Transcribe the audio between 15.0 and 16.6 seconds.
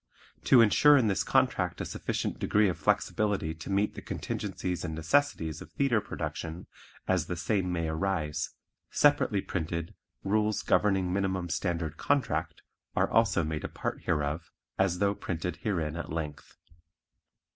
printed herein at length.